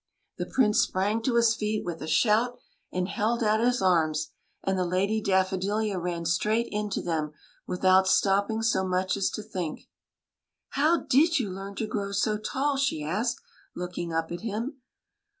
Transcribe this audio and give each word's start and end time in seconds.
The 0.39 0.47
Prince 0.47 0.79
sprang 0.81 1.21
to 1.21 1.35
his 1.35 1.53
feet 1.53 1.85
with 1.85 2.01
a 2.01 2.07
shout 2.07 2.57
and 2.91 3.07
held 3.07 3.43
out 3.43 3.59
his 3.59 3.83
arms; 3.83 4.31
and 4.63 4.75
the 4.75 4.83
Lady 4.83 5.21
Daffo 5.21 5.59
dilia 5.59 6.01
ran 6.01 6.25
straight 6.25 6.67
into 6.71 7.03
them 7.03 7.33
without 7.67 8.07
stopping 8.07 8.63
so 8.63 8.83
much 8.83 9.15
as 9.15 9.29
to 9.29 9.43
think." 9.43 9.81
How 10.79 11.01
did 11.03 11.37
you 11.37 11.51
learn 11.51 11.75
to 11.75 11.85
grow 11.85 12.13
so 12.13 12.39
tall?'* 12.39 12.77
she 12.77 13.03
asked, 13.03 13.43
looking 13.75 14.11
up 14.11 14.31
at 14.31 14.41
him. 14.41 14.77